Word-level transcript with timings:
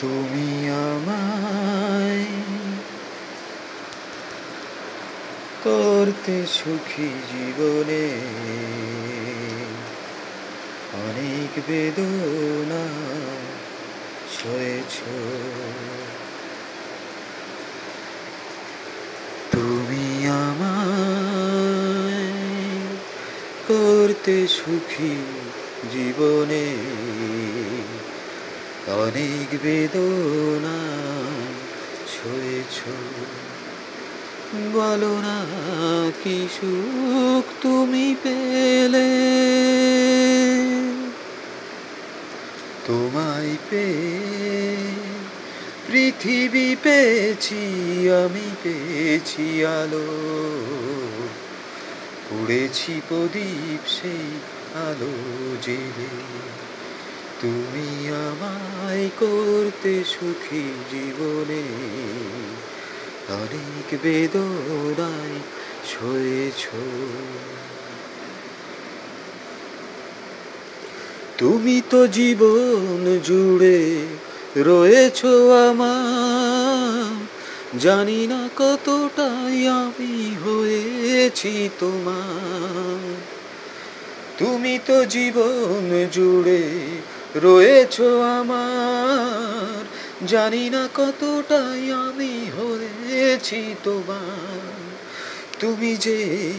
তুমি 0.00 0.68
আমায় 0.68 2.24
করতে 5.64 6.46
সুখী 6.46 7.02
জীবনে 7.02 8.08
অনেক 10.94 11.62
বেদনা 11.68 12.88
সয়েছ। 14.32 15.02
তুমি 19.52 20.28
আমায় 20.28 22.30
করতে 23.68 24.48
সুখী 24.48 25.16
জীবনে 25.92 26.76
অনেক 28.88 29.58
বেদনা 29.62 30.78
সয়েছ 32.08 32.80
বলো 34.74 35.18
না, 35.18 35.44
কি 36.24 36.48
সুখ 36.60 37.62
তুমি 37.62 38.14
পেলে? 38.22 39.10
তোমায় 42.86 43.56
পে 43.70 43.86
পৃথিবী 45.86 46.76
পেয়েছি, 46.82 47.62
আমি 48.10 48.50
পেয়েছি 48.62 49.64
আলো। 49.64 50.06
উড়েছি 52.30 53.00
প্রদীপ 53.08 53.88
সেই 53.88 54.40
আলো 54.74 55.12
জেলে। 55.62 56.08
তুমি 57.40 58.08
আমায় 58.08 58.65
করতে 59.20 60.04
সুখী 60.04 60.62
জীবনে। 60.90 61.62
অনেক 63.28 63.98
বেদনায় 64.02 65.40
সয়েছ। 65.84 66.66
তুমি 71.38 71.82
তো 71.90 72.06
জীবন 72.06 73.18
জুড়ে 73.24 74.06
রয়েছ 74.56 75.24
আমার। 75.70 77.26
জানি 77.78 78.26
না 78.26 78.48
কতটাই 78.56 79.68
আমি 79.68 80.36
হয়েছি 80.44 81.68
তোমার। 81.78 83.14
তুমি 84.38 84.78
তো 84.86 85.04
জীবন 85.04 86.06
জুড়ে 86.12 86.62
রয়েছ 87.42 88.00
আমার। 88.40 89.84
জানি 90.26 90.70
না 90.70 90.88
কতটাই 90.94 91.92
আমি 91.92 92.50
হয়েছি 92.58 93.74
তোমার। 93.84 94.76
তুমি 95.60 95.96
যে 95.96 96.52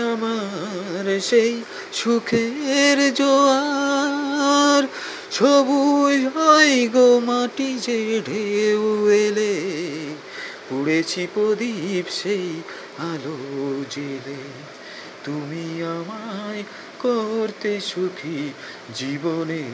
আমার 0.00 1.20
সেই 1.20 1.62
সুখের 1.92 3.14
জোয়ার, 3.14 4.86
সবুজ 5.30 6.36
হয় 6.36 6.88
গো 6.88 7.20
মাটি 7.20 7.78
যে 7.82 8.20
ঢেউ 8.26 9.10
এলে। 9.10 9.56
উড়েছি 10.70 11.26
প্রদীপ 11.34 12.10
সেই 12.10 12.62
আলো 12.98 13.84
জেলে। 13.90 14.36
তুমি 15.28 15.66
আমায় 15.82 16.62
করতে 16.98 17.80
সুখী 17.80 18.40
জীবনে 18.94 19.64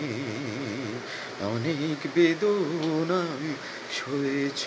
অনেক 1.41 2.01
বেদনায় 2.15 3.53
সয়েছ। 3.97 4.61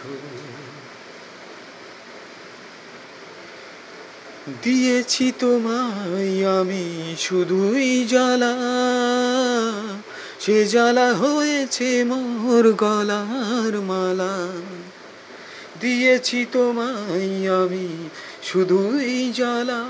দিয়েছি 4.64 5.32
তোমায় 5.40 6.60
আমি 6.60 7.16
শুধুই 7.20 8.06
জ্বালা, 8.10 8.54
সে 10.40 10.66
জ্বালা 10.66 11.14
হয়েছে 11.14 12.04
মোর 12.04 12.74
গলার 12.74 13.74
মালা। 13.82 14.36
দিয়েছি 15.80 16.46
তোমায় 16.52 17.62
আমি 17.62 18.10
শুধুই 18.44 19.32
জ্বালা। 19.34 19.86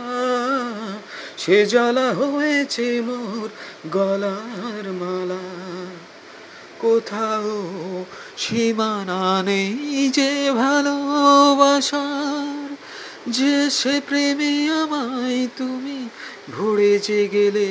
সে 1.38 1.66
জ্বালা 1.66 2.14
হয়েছে 2.14 3.02
মোর 3.02 3.50
গলার 3.92 4.92
মালা। 5.02 5.40
কোথাও 6.82 8.06
সীমানা 8.38 9.44
নেই 9.44 10.12
যে 10.14 10.52
ভালোবাসার, 10.52 12.76
যে 13.32 13.70
সে 13.70 14.02
প্রেমে 14.08 14.82
আমায় 14.82 15.48
তুমি 15.58 16.10
ভরে 16.52 17.00
যে 17.00 17.28
গেলে 17.28 17.70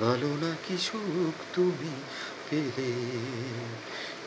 ভালো 0.00 0.36
না 0.42 0.56
কি 0.64 0.78
সুখ 0.78 1.34
তুমি 1.54 1.94
পেলে। 2.50 2.92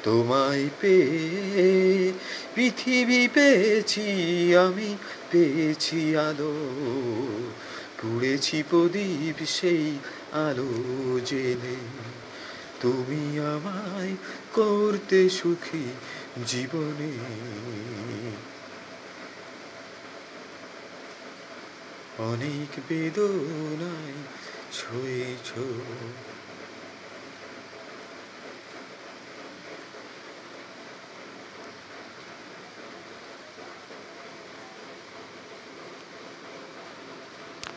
তোমায় 0.04 0.70
পেয়ে, 0.82 2.14
পৃথিবী 2.56 3.28
পেয়েছি 3.28 4.02
আমি, 4.56 4.98
পেয়েছি 5.32 6.18
আলো। 6.18 6.54
পুড়েছি 8.02 8.64
প্রদীপ 8.70 9.46
সেই 9.46 9.98
আলো 10.32 11.20
জেনে। 11.26 11.76
তুমি 12.82 13.40
আমায় 13.40 14.16
করতে 14.54 15.30
সুখী 15.30 15.94
জীবনে। 16.46 17.12
অনেক 22.20 22.82
বেদনায় 22.90 24.14
ছুঁয়েছ 24.74 25.52